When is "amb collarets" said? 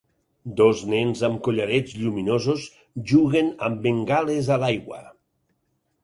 1.27-1.91